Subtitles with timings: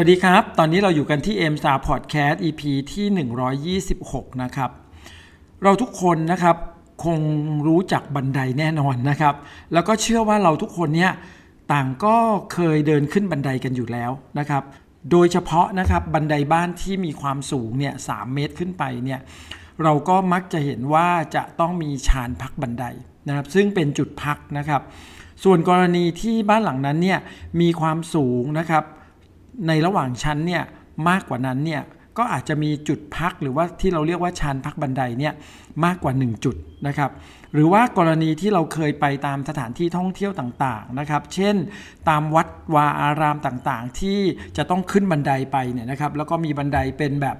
[0.00, 2.62] วัสดีครับ ตอนนี้เราอยู่กันที่ m s t a r Podcast EP
[2.92, 4.70] ที่ 126 นะครับ
[5.62, 6.56] เราทุกคนนะครับ
[7.04, 7.18] คง
[7.66, 9.34] รู้จักบันไดแน่นอนนะครับ
[9.72, 11.12] แล้วก็เชื่อว่าเราทุกคนเนี่ย
[11.72, 12.16] ต่างก็
[12.52, 14.62] เคยเดินขึ้นบันไดกันอยู่แล้วนะครับ
[15.10, 19.20] โดยเฉพาะนะครับบันไดบ้านที่มีความสูงเนี่ยสเมตรขึ้นไปเนี่ย
[19.82, 22.84] เราก็มักจะเห็นว่าจะต้องมีชานพักบันได
[23.28, 24.82] นะครับ ซึ่งเป็นจุดพักนะครับ
[25.44, 27.18] ส่วนกรณีที่บ้านหลังนั้นเนี่ย
[27.60, 28.84] มีความสูงนะครับ
[29.68, 30.62] ในระหว่างชั้นเนี่ย
[31.08, 31.82] มากกว่านั้นเนี่ย
[32.18, 35.34] ก็อาจจะมีจุดพักหรือว่าที่เราเรียกว่าชานพักบันไดเนี่ย
[35.84, 36.56] มากกว่า 1 จุด
[36.86, 37.10] นะครับ
[37.54, 41.56] หรือว่ากรณีที่เราเคยไปตามสถานที่ท่องเที่ยวต่างๆนะครับ เช่น
[42.08, 44.20] ตามวัดวาอารามต่างๆ ที่
[44.56, 47.36] จะต้องขึ้นบันไดไปเนี่ยนะครับแล้วก็มีบันไดเป็นแบบ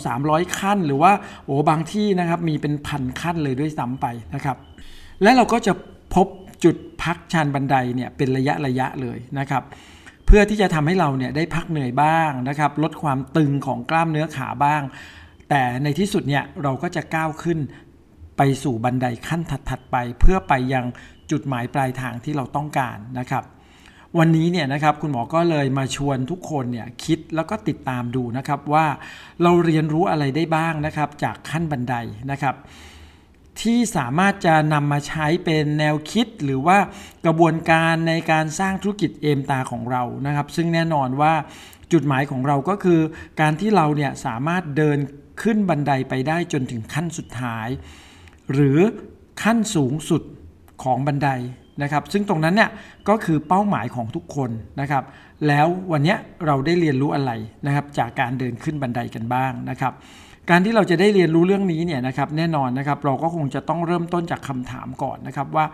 [0.00, 1.12] 2-300 ขั้น หรือว่า
[1.44, 4.56] โอ้บางที่นะครับมีเป็นพันขั้นเลยด้วยซ้ำไปนะครับ
[5.22, 5.72] และเราก็จะ
[6.14, 6.26] พบ
[6.64, 9.62] จุดพักชานบันไดเนี่ยเป็นระยะระยะเลยนะครับ
[10.26, 14.82] เพื่อที่จะทำให้เราเนี่ยได้พักเหนื่อยบ้างนะครับ ลดความตึงของกล้ามเนื้อขาบ้าง
[15.50, 17.58] แต่ในที่สุดเนี่ยเราก็จะก้าวขึ้น
[18.36, 20.84] ไปสู่บันไดขั้นถัดๆไป เพื่อไปยัง
[21.30, 23.44] จุดหมายปลายทางที่เราต้องการนะครับ
[24.18, 28.86] วันนี้เนี่ยนะครับคุณหมอก็เลยมาชวนทุกคนเนี่ยคิดแล้วก็ติดตามดูนะครับว่า
[29.42, 31.94] เราเรียนรู้อะไรได้บ้างนะครับจากขั้นบันได
[32.30, 32.54] นะครับ
[33.62, 36.78] ที่สามารถจะนำมาใช้เป็นแนวคิดหรือว่า
[37.26, 41.34] กระบวนการในการสร้างธุรกิจเอมตาของเรานะครับ ซึ่งแน่นอนว่า
[41.92, 43.00] จุดหมายของเราก็คือ
[43.40, 44.98] การที่เราเนี่ยสามารถเดิน
[45.42, 47.68] ขึ้นบันไดไปได้จนถึงขั้นสุดท้าย
[48.52, 48.78] หรือ
[49.42, 50.22] ขั้นสูงสุด
[50.84, 51.28] ของบันได
[51.82, 52.70] นะครับ ซึ่งตรงนั้นเนี่ย
[53.08, 55.04] ก็คือเป้าหมายของทุกคนนะครับ
[55.48, 56.16] แล้ววันนี้
[56.46, 57.32] เราได้เรียนรู้อะไร
[57.66, 59.92] นะครับ จากการเดินขึ้นบันไดกันบ้างนะครับ
[60.50, 65.64] การที่เราจะได้เรียนรู้เรื่องนี้เนี่ยนะครับแน่นอนนะครับเราก็คงจะต้องเริ่มต้นจากคำถามก่อนนะครับว่า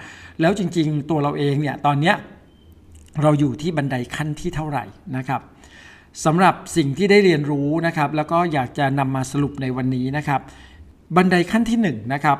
[0.41, 2.15] แล้วจริงๆตัวเราเองเนี่ยตอนเนี้ย
[3.23, 4.85] เราอยู่ที่บันไดขั้นที่เท่าไหร่
[5.17, 5.41] นะครับ
[6.25, 10.41] สำหรับสิ่งที่ได้เรียนรู้นะครับ แล้วก็อยากจะนำมาสรุปในวันนี้นะครับ
[11.17, 12.39] บันไดขั้นที่1นนะครับ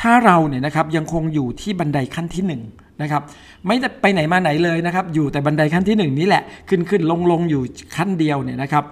[0.00, 2.52] ถ้าเราเนี่ยนะครับยังคงอยู่ที่บันไดขั้นที่1น
[3.02, 3.22] นะครับ
[3.66, 7.62] ไม่ไปไหนมาไหนเลยนะครับ อยู่แต่บันไดขั้นที่ 1 นี้แหละขึ้นขึ้นลงลงอยู่
[7.96, 8.84] ขั้นเดียวเนี่ยนะครับ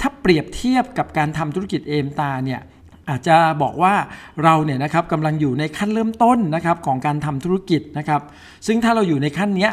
[0.00, 2.60] ถ้าเปรียบเทียบกับการทำธุรกิจเอมตาเนี่ย
[3.10, 3.94] อาจจะบอกว่า
[4.44, 8.22] เราเนี่ยนะครับกำลังอยู่ในขั้นเริ่มต้นนะครับของการทำธุรกิจนะครับ
[8.66, 9.72] ซึ่งถ้าเราอยู่ในขั้นเนี้ย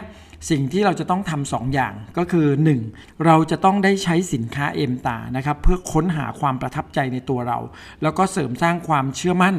[0.50, 2.48] สิ่งที่เราจะต้องทำสองอย่างก็คือ
[2.86, 3.26] 1.
[3.26, 7.60] เราจะต้องได้ใช้สินค้าเอมตานะครับเพื่อค้นหาความประทับใจในตัวเรา
[8.02, 9.56] แล้วก็เสริมสร้างความเชื่อมั่น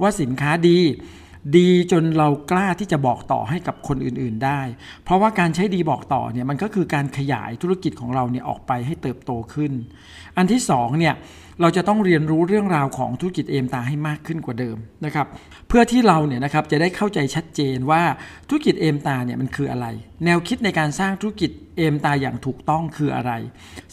[0.00, 0.78] ว่าสินค้าดี
[1.56, 4.60] ดีจนเรากล้าที่จะบอกต่อให้กับคนอื่นๆได้
[5.04, 9.72] เพราะว่าการใช้ดีบอกต่อเนี่ยมันก็คือการขยายธุรกิจของเราเนี่ยออกไปให้เติบโตขึ้น
[10.36, 11.14] อันที่2เนี่ย
[11.60, 15.26] เราจะต้องเรียนรู้เรื่องราวของธุรกิจเอมตาให้มากขึ้นกว่าเดิมนะครับ
[15.68, 18.02] เพื่อที่เราเนี่ยนะครับจะได้เข้าใจชัดเจนว่า
[18.48, 19.86] ธุรกิจเอมตาเนี่ยมันคืออะไร
[20.24, 23.32] แนวคิดในการสร้างธุรกิจเอมตาอย่างถูกต้องคืออะไร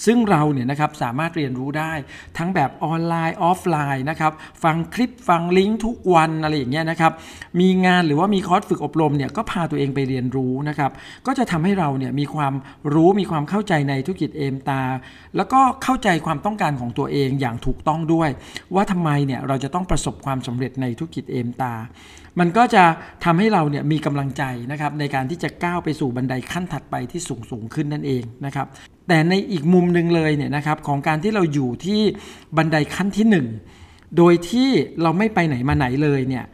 [0.06, 1.94] ซึ่งเราเนี่ยนะครับสามารถเรียนรู้ได้
[2.38, 4.34] ทั้งแบบออนไลน์ออฟไลน์นะครับ
[4.64, 7.14] ฟังคลิปฟังลิงก์ทุกวันอะไรอย่างเงี้ยนะครับ
[7.60, 10.92] มีงานหรือว่ามีคอร์สฝึกอบรมเนี่ยก็พาตัวเองไปเรียนรู้นะครับ
[11.28, 12.54] ก็จะทำให้เราเนี่ยมีความ
[12.94, 14.82] รู้มีความเข้าใจในธุรกิจเอมสตาร์
[15.36, 18.30] แล้วก็เข้าใจความต้องการของตัวเองอย่างถูกต้องด้วย
[18.76, 21.74] ว่าทำไมเนี่ยเราจะต้องประสบความสำเร็จในธุรกิจเอมสตาร์
[22.40, 22.84] มันก็จะ
[23.26, 28.68] ทำให้เราเนี่ยมีกำลังใจนะครับในการที่จะก้าวไปสู่บันไดขั้นถัดไปที่สูงสูงขึ้นนั่นเองนะครับ
[29.08, 32.02] แต่ในอีกมุมหนึ่งเลยเนี่ยนะครับของการที่เราอยู่ที่
[32.58, 34.70] บันไดขั้นที่ 1 โดยที่
[35.02, 36.46] เราไม่ไปไหนมาไหนเลยเนี่ย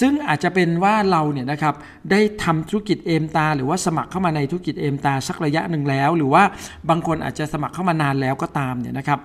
[0.00, 1.74] ซึ่งอาจจะเป็นว่าเราเนี่ยนะครับ
[2.10, 6.42] ได้ทำธุรกิจเอมตา หรือว่าสมัครเข้ามาในธุรกิจเอมตาสักระยะหนึ่งแล้ว หรือว่า
[6.90, 9.20] บางคนอาจจะสมัครเข้ามานานแล้วก็ตามเนี่ยนะครับ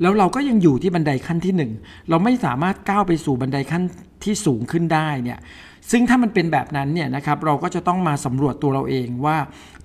[0.00, 3.82] แล้วเราก็ยังอยู่ที่บันไดขั้นที่ 1 เราไม่สามารถก้าวไปสู่บันไดขั้น
[4.24, 5.38] ที่สูงขึ้นได้เนี่ย
[5.90, 9.36] ซึ่งถ้ามันเป็นแบบนั้นเนี่ยนะครับเราก็จะต้องมาสำรวจตัวเราเองว่า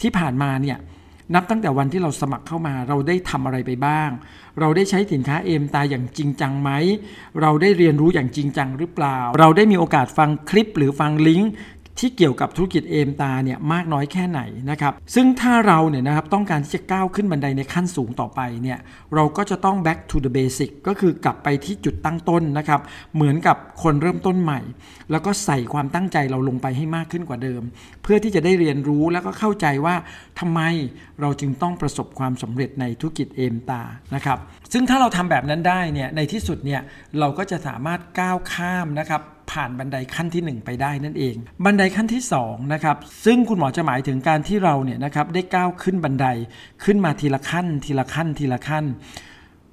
[0.02, 0.78] ที่ผ่านมาเนี่ย
[1.36, 4.10] นับตั้งแต่วันที่เราสมัครเข้ามา เราได้ทำอะไรไปบ้าง
[4.60, 6.72] เราได้ใช้สินค้าเอมตาอย่างจริงจังไหม
[7.42, 11.52] เราได้เรียนรู้อย่างจริงจังหรือเปล่า เราได้มีโอกาสฟังคลิปหรือฟังลิงก์
[12.00, 14.42] ที่เกี่ยวกับธุรกิจเอมตาเนี่ยมากน้อยแค่ไหน
[14.72, 18.80] นะครับ ซึ่งถ้าเราเนี่ยนะครับต้องการที่จะก้าวขึ้นบันไดในขั้นสูงต่อไปเนี่ย
[19.16, 22.82] เราก็จะต้อง back to the basic ก็คือกลับไปที่จุดตั้งต้นนะครับ
[23.16, 24.60] เหมือนกับคนเริ่มต้นใหม่
[25.12, 27.62] แล้วก็ใส่ความตั้งใจเราลงไปให้มากขึ้นกว่าเดิม
[28.04, 29.96] เพื่อที่จะได้เรียนรู้แล้วก็เข้าใจว่า
[30.40, 30.62] ทำไม
[31.22, 33.82] เราจึงต้องประสบความสำเร็จในธุรกิจเอมตา
[34.16, 34.38] นะครับ
[34.74, 36.82] ซึ่งถ้าเราทำแบบนั้นได้เนี่ยในที่สุดเนี่ย
[37.20, 39.22] เราก็จะสามารถก้าวข้ามนะครับ
[39.52, 46.28] ผ่านบันไดขั้นที่ 1 ไปได้นั่นเอง บันไดขั้นที่2นะครับซึ่งคุณหมอจะหมายถึงการที่เราเนี่ยนะครับได้ก้าวขึ้นบันได
[46.84, 48.86] ขึ้นมาทีละขั้น ทีละขั้นทีละขั้น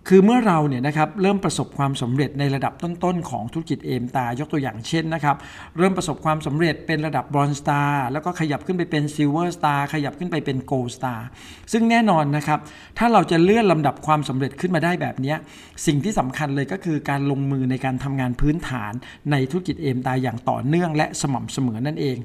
[0.09, 5.37] คือเมื่อเราเนี่ยนะครับเริ่มประสบความสำเร็จในระดับต้นๆของธุรกิจเอมตายกตัวอย่างเช่นนะครับ
[5.79, 11.27] เริ่มประสบความสำเร็จเป็นระดับ Bronze Star แล้วก็ขยับขึ้นไปเป็น Silver Star ขยับขึ้นไปเป็น Gold Star
[11.73, 12.59] ซึ่งแน่นอนนะครับ
[12.99, 15.35] ถ้าเราจะเลื่อนลำดับความสำเร็จขึ้นมาได้แบบนี้
[15.87, 18.93] สิ่งที่สำคัญเลยก็คือการลงมือในการทำงานพื้นฐาน
[19.31, 22.19] ในธุรกิจเอมสตาร์อย่างต่อเนื่องและสม่ำเสมอนั่นเอง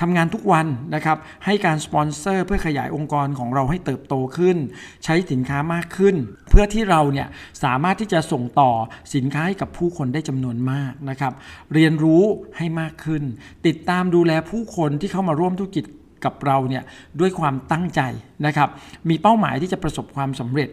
[0.00, 4.56] ทำงานทุกวันนะครับ ให้การสปอนเซอร์เพื่อขยายองค์กรของเราให้เติบโตขึ้น
[5.04, 6.16] ใช้สินค้ามากขึ้น
[6.50, 7.28] เพื่อที่เราเนี่ย
[7.64, 8.70] สามารถที่จะส่งต่อ
[9.14, 11.32] สินค้าให้กับผู้คนได้จำนวนมากนะครับ
[11.74, 12.22] เรียนรู้
[12.56, 13.22] ให้มากขึ้น
[13.66, 15.84] ติดตามดูแลผู้คนที่เข้ามาร่วมธุรกิจ
[16.24, 16.82] กับเราเนี่ย
[17.20, 18.00] ด้วยความตั้งใจ
[18.46, 18.68] นะครับ
[19.08, 20.70] มีเป้าหมายที่จะประสบความสำเร็จ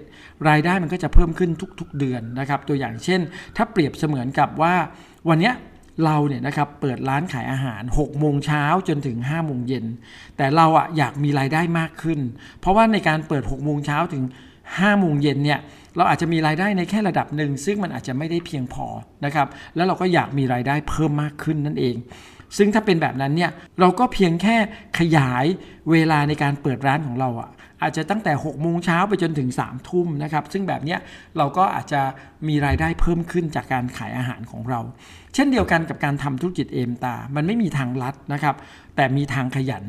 [0.50, 3.22] รายได้มันก็จะเพิ่มขึ้นทุกๆเดือนนะครับ ตัวอย่างเช่น
[3.56, 4.74] ถ้าเปรียบเสมือนกับว่า
[5.30, 5.52] วันนี้
[6.06, 9.86] เราเนี่ยนะครับเปิดร้านขายอาหาร6โมงเช้าจนถึง5โมงเย็น
[10.38, 12.20] แต่เราอะอยากมีรายได้มากขึ้น
[12.60, 14.24] เพราะว่าในการเปิด6โมงเช้าถึง
[14.62, 15.60] 5โมงเย็นเนี่ย
[15.96, 18.86] เราอาจจะมีรายได้ในแค่ระดับหนึ่ง ซึ่งมันอาจจะไม่ได้เพียงพอ
[19.26, 21.96] นะครับแล้วเราก็อยากมีรายได้เพิ่มมากขึ้นนั่นเอง
[22.58, 24.58] ซึ่งถ้าเป็นแบบนั้นเนี่ยเราก็เพียงแค่
[25.00, 25.46] ขยาย
[25.92, 27.50] เวลาในการเปิดร้านของเราอะ
[27.82, 30.98] อาจจะตั้งแต่6โมงเช้าไปจนถึง3ทุ่มนะครับ ซึ่งแบบนี้
[31.38, 32.02] เราก็อาจจะ
[32.48, 34.80] มีรายได้เพิ่มขึ้นจากการขายอาหารของเรา
[35.34, 38.56] เช่นเดียวกันกับการทำธุรกิจเอมตา มันไม่มีทางลัดนะครับ
[38.96, 39.84] แต่มีทางขยัน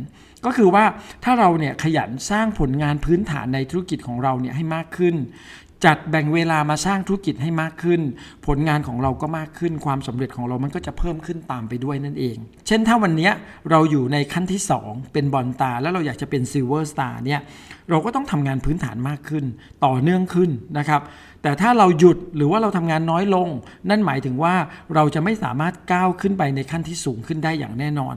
[0.45, 0.85] ก็คือว่า
[1.25, 5.17] ถ้าเราเนี่ยขยันสร้างผลงานพื้นฐานในธุรกิจของเราเนี่ยให้มากขึ้น
[5.85, 8.01] จัดแบ่งเวลามาสร้างธุรกิจให้มากขึ้น
[8.47, 12.37] ผลงานของเราก็มากขึ้น ความสำเร็จของเรามันก็จะเพิ่มขึ้นตามไปด้วยนั่นเอง
[12.67, 13.31] เช่นถ้าวันนี้
[13.71, 17.41] เราอยู่ในขั้นที่ 2 เป็น Bronze Star แล้วเราอยากจะเป็น Silver Star เนี่ย
[17.91, 19.45] เราก็ต้องทำงานพื้นฐานมากขึ้น
[19.85, 21.01] ต่อเนื่องขึ้นนะครับ
[21.43, 23.49] แต่ถ้าเราหยุดหรือว่าเราทำงานน้อยลง
[23.89, 24.55] นั่นหมายถึงว่า
[24.95, 28.15] เราจะไม่สามารถก้าวขึ้นไปในขั้นที่สูงขึ้นได้อย่างแน่นอน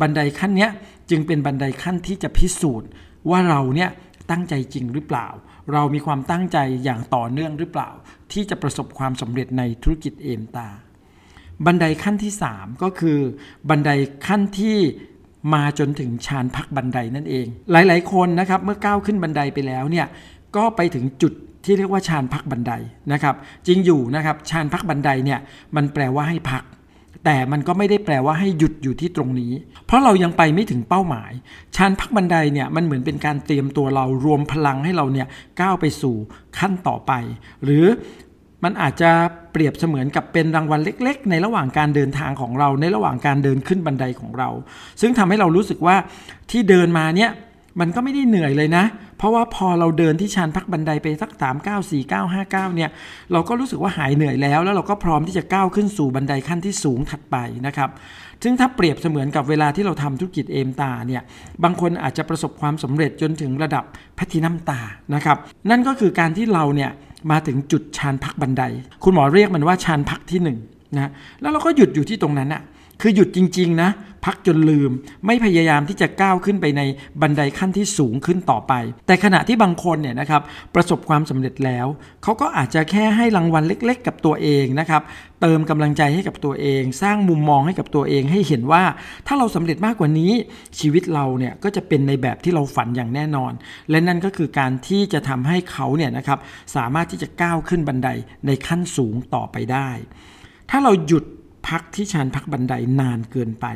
[0.00, 0.68] บันไดขั้นนี้
[1.10, 2.88] จึงเป็นบันไดขั้นที่จะพิสูจน์
[3.30, 3.90] ว่าเราเนี่ย
[4.30, 5.28] ตั้งใจจริงหรือเปล่า
[5.72, 7.90] เรามีความตั้งใจอย่างต่อเนื่องหรือเปล่า
[8.32, 10.68] ที่จะประสบความสำเร็จในธุรกิจเอมตา
[11.66, 13.18] บันไดขั้นที่ 3 ก็คือ
[13.68, 13.90] บันได
[14.26, 14.78] ขั้นที่
[15.54, 20.06] มาจนถึงชานพักบันไดนั่นเอง หลายๆ คนนะครับเมื่อก้าวขึ้นบันไดไปแล้วเนี่ย
[20.56, 21.32] ก็ไปถึงจุด
[21.64, 22.72] ที่เรียกว่าชานพักบันได
[23.12, 23.34] นะครับ
[23.66, 25.40] จริงอยู่นะครับชานพักบันไดเนี่ย
[25.76, 26.62] มันแปลว่าให้พัก
[27.24, 29.52] แต่มันก็ไม่ได้แปลว่าให้หยุดอยู่ที่ตรงนี้
[29.86, 31.32] เพราะเรายังไปไม่ถึงเป้าหมาย
[31.76, 35.26] ชานพักบันไดเนี่ยมันเหมือนเป็นการเตรียมตัวเรารวมพลังให้เราเนี่ย
[35.60, 36.16] ก้าวไปสู่
[36.58, 37.12] ขั้นต่อไป
[37.64, 37.84] หรือ
[38.64, 39.10] มันอาจจะ
[39.52, 44.50] เปรียบเสมือนกับเป็นรางวัลเล็ก ๆ ในระหว่างการเดินทางของเราในระหว่างการเดินขึ้นบันไดของเรา
[45.00, 45.96] ซึ่งทำให้เรารู้สึกว่า
[46.50, 47.30] ที่เดินมาเนี่ย
[47.80, 48.84] มันก็ไม่ได้เหนื่อยเลยนะ
[49.18, 52.90] เพราะว่าพอเราเดินที่ชานพักบันไดไปสักสามเก้าสี่เก้าห้าเก้าเนี่ย
[53.32, 57.36] เราก็รู้สึกว่าหายเหนื่อยแล้ว แล้วเราก็พร้อมที่จะก้าวขึ้นสู่บันไดขั้นที่สูงถัดไป
[57.66, 57.90] นะครับ
[58.42, 61.22] ซึ่งถ้าเปรียบเสมือนกับเวลาที่เราทำธุรกิจเอมตาเนี่ย
[61.64, 63.84] บางคนอาจจะประสบความสำเร็จจนถึงระดับ
[64.16, 64.80] แพทินัมตา
[65.14, 65.36] นะครับ
[65.70, 66.90] นั่นก็คือการที่เราเนี่ย
[67.30, 68.62] มาถึงจุดชานพักบันได
[69.04, 70.48] คุณหมอเรียกมันว่าชานพักที่1น
[70.94, 71.10] นะ
[71.40, 72.62] แล้วเราก็หยุดอยู่ที่ตรงนั้นอะ
[73.00, 73.90] คือหยุดจริง ๆ นะ
[74.24, 74.90] พักจนลืม
[75.26, 76.82] ไม่พยายามที่จะก้าวขึ้นไปใน
[77.20, 78.72] บันไดขั้นที่สูงขึ้นต่อไป
[79.06, 80.42] แต่ขณะที่บางคนเนี่ยนะครับ
[80.74, 81.86] ประสบความสำเร็จแล้ว
[82.22, 85.02] เขาก็อาจจะแค่ให้รางวัลเล็ก ๆ กับตัวเองนะครับ
[85.40, 88.82] เติมกำลังใจให้กับตัวเอง สร้างมุมมองให้กับตัวเองให้เห็นว่า
[89.26, 90.32] ถ้าเราสำเร็จมากกว่านี้
[90.78, 93.52] ชีวิตเราเนี่ยก็จะเป็นในแบบที่เราฝันอย่างแน่นอน
[93.90, 96.38] และนั่นก็คือการที่จะทำให้เขาเนี่ยนะครับ
[96.76, 98.08] สามารถที่จะก้าวขึ้นบันได
[98.46, 99.90] ในขั้นสูงต่อไปได้
[100.70, 101.24] ถ้าเราหยุด
[101.68, 103.66] พักที่ชานพักบันไดนานเกินไป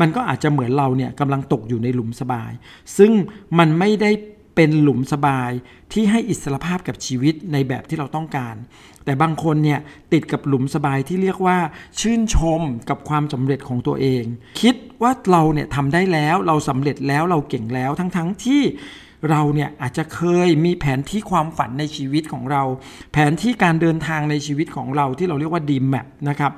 [0.00, 2.52] มันก็อาจจะเหมือนเราเนี่ยกำลังตกอยู่ในหลุมสบาย
[2.98, 3.12] ซึ่ง
[3.58, 4.10] มันไม่ได้
[4.54, 5.50] เป็นหลุมสบาย
[5.92, 8.56] ที่ให้อิสรภาพกับชีวิตในแบบที่เราต้องการ
[9.04, 9.80] แต่บางคนเนี่ย
[10.12, 11.58] ติดกับหลุมสบายที่เรียกว่า
[12.00, 14.24] ชื่นชมกับความสำเร็จของตัวเอง
[14.60, 18.62] คิดว่าเราเนี่ยทำได้แล้วเราสำเร็จแล้วเราเก่งแล้วทั้งๆทที่
[19.30, 22.62] เราเนี่ยอาจจะเคยมีแผนที่ความฝันในชีวิตของเรา
[23.12, 26.52] แผนที่การเดินทางในชีวิตของเราที่เราเรียกว่าดีแมปนะครับ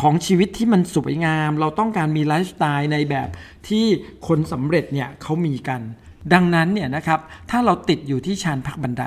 [0.00, 3.28] ของชีวิตที่มันสวยงาม เราต้องการมีไลฟ์สไตล์ในแบบ
[3.68, 3.84] ที่
[4.26, 5.80] คนสำเร็จเนี่ยเขามีกัน
[6.32, 9.04] ดังนั้นเนี่ยนะครับถ้าเราติดอยู่ที่ชานพักบันได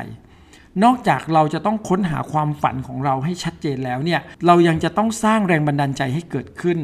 [0.84, 6.78] นอกจากเราจะต้องค้นหาความฝันของเราให้ชัดเจนแล้วเนี่ยเรายังจะต้องสร้างแรงบันดาลใจให้เกิดขึ้น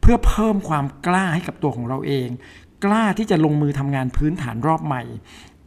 [0.00, 2.28] เพื่อเพิ่มความกล้าให้กับตัวของเราเอง
[2.84, 5.02] กล้าที่จะลงมือทำงานพื้นฐานรอบใหม่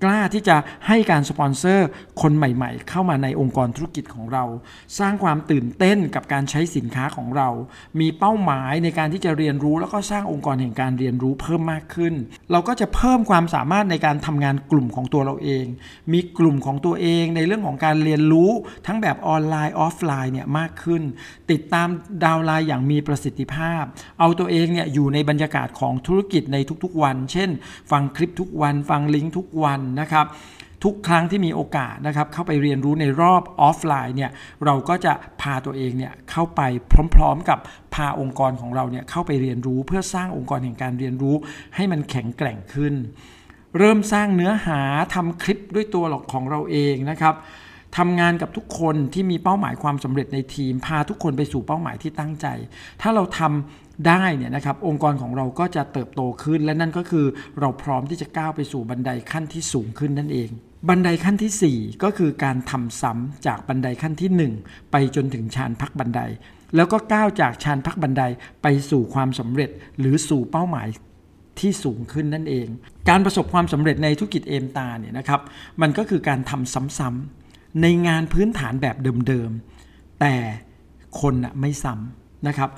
[0.03, 0.55] กล้าที่จะ
[0.87, 1.87] ให้การสปอนเซอร์
[2.21, 4.43] คนใหม่ๆ เข้ามาในองค์กรธุรกิจของเรา
[4.99, 7.49] สร้างความตื่นเต้นกับการใช้สินค้าของเรา
[7.99, 12.13] มีเป้าหมายในการที่จะเรียนรู้ แล้วก็สร้างองค์กรแห่งการเรียนรู้เพิ่มมากขึ้น
[12.51, 15.65] เราก็จะเพิ่มความสามารถในการทำงานกลุ่มของตัวเราเอง
[16.13, 18.51] มีกลุ่มของตัวเองในเรื่องของการเรียนรู้
[18.87, 21.03] ทั้งแบบออนไลน์ออฟไลน์เนี่ยมากขึ้น
[21.51, 21.87] ติดตาม
[22.23, 23.83] ดาวไลน์อย่างมีประสิทธิภาพ
[24.19, 27.49] เอาตัวเองเนี่ยอยู่ในบรรยากาศของธุรกิจในทุกๆวัน เช่น
[27.91, 30.25] ฟังคลิปทุกวัน ฟังลิงก์ทุกวันนะครับ
[30.83, 34.31] ทุกครั้งที่มีโอกาสนะครับเข้าไปเรียนรู้ในรอบออฟไลน์เนี่ย
[34.65, 36.61] เราก็จะพาตัวเองเนี่ยเข้าไป
[37.15, 37.59] พร้อมๆ กับ
[37.95, 41.35] พาองค์กรของเราเนี่ยเข้าไปเรียนรู้เพื่อสร้างองค์กรแห่งการเรียนรู้
[41.75, 42.93] ให้มันแข็งแกร่งขึ้น
[43.77, 44.81] เริ่มสร้างเนื้อหา
[45.13, 47.35] ทำคลิปด้วยตัวหลอกของเราเองนะครับ
[47.97, 52.47] ทำงานกับทุกคนที่มีเป้าหมายความสำเร็จในทีม พาทุกคนไปสู่เป้าหมายที่ตั้งใจ
[53.01, 57.25] ถ้าเราทำได้เนี่ยนะครับองค์กรของเราก็จะเติบโตขึ้น และนั่นก็คือ
[57.59, 60.49] เราพร้อมที่จะก้าวไปสู่บันไดขั้นที่สูงขึ้นนั่นเอง
[60.89, 66.21] บันไดขั้นที่ 4 ก็คือการทำซ้ำจากบันไดขั้นที่ 1 ไปจนถึงชานพักบันได
[66.75, 68.23] แล้วก็ก้าวจากชานพักบันได
[68.61, 69.69] ไปสู่ความสำเร็จ
[69.99, 70.87] หรือสู่เป้าหมาย
[71.59, 72.67] ที่สูงขึ้นนั่นเอง
[73.09, 75.41] การประสบความสำเร็จในธุรกิจเอมตาเนี่ยนะครับ
[75.81, 77.48] มันก็คือการทำซ้ำๆ
[77.81, 78.95] ในงานพื้นฐานแบบ
[79.27, 80.35] เดิมๆ แต่
[81.21, 82.69] คนน่ะไม่ซ้ำนะครับ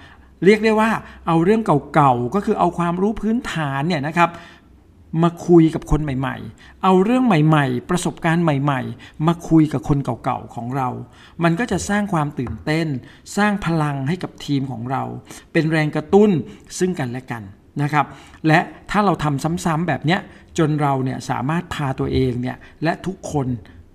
[0.45, 0.89] เรียกได้ว่า
[1.27, 1.61] เอาเรื่อง
[1.93, 4.29] เก่าๆ ก็คือเอาความรู้พื้นฐานเนี่ยนะครับ
[5.23, 10.89] มาคุยกับคนใหม่ๆ เอาเรื่องใหม่ๆ ประสบการณ์ใหม่ๆ มาคุยกับคนเก่าๆ ของเรา
[11.43, 12.87] มันก็จะสร้างความตื่นเต้น
[13.37, 15.03] สร้างพลังให้กับทีมของเรา
[15.53, 16.31] เป็นแรงกระตุ้น
[16.79, 17.43] ซึ่งกันและกัน
[17.81, 18.05] นะครับ
[18.47, 18.59] และ
[18.91, 20.19] ถ้าเราทำซ้ำๆแบบเนี้ย
[20.57, 23.47] จนเราเนี่ยสามารถพาตัวเองเนี่ยและทุกคน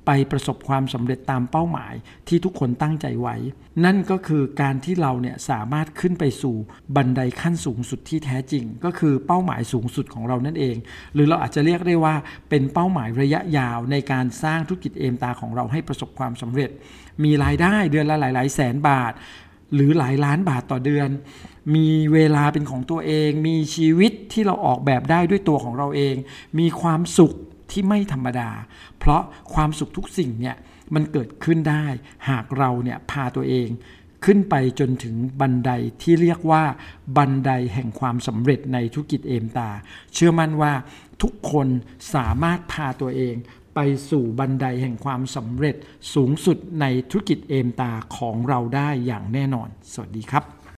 [0.07, 1.95] ไปประสบความสำเร็จตามเป้าหมาย
[2.29, 3.37] ที่ทุกคนตั้งใจไว้
[3.85, 6.57] นั่นก็คือการที่เราเนี่ยสามารถขึ้นไปสู่
[6.97, 10.77] บันไดขั้นสูงสุดที่แท้จริง ก็คือเป้าหมายสูงสุดของเรานั่นเอง
[11.15, 12.15] หรือเราอาจจะเรียกได้ว่า
[12.49, 16.71] เป็นเป้าหมายระยะยาวในการสร้างธุรกิจเอมตาของเราให้ประสบความสำเร็จ
[17.25, 19.13] มีรายได้เดือนละหลาย ๆ แสนบาท
[19.75, 21.09] หรือหลายล้านบาทต่อเดือน
[21.77, 26.15] มีเวลาเป็นของตัวเอง มีชีวิตที่เราออกแบบได้ด้วยตัวของเราเอง
[26.59, 27.35] มีความสุข
[27.71, 28.51] ที่ไม่ธรรมดา
[28.99, 29.23] เพราะ
[29.55, 30.57] ความสุขทุกสิ่งเนี่ย
[30.95, 31.87] มันเกิดขึ้นได้
[32.29, 33.69] หากเราเนี่ยพาตัวเอง
[34.25, 35.71] ขึ้นไปจนถึงบันได
[36.03, 36.65] ที่เรียกว่า
[37.17, 39.71] บันไดแห่งความสำเร็จในธุรกิจเอมตา
[40.15, 40.73] เชื่อมั่นว่า
[41.23, 41.69] ทุกคน
[42.15, 43.35] สามารถพาตัวเอง
[43.75, 43.79] ไป
[44.11, 45.77] สู่บันไดแห่งความสำเร็จ
[46.15, 50.66] สูงสุดในธุรกิจเอมตาของเราได้อย่างแน่นอน สวัสดีครับ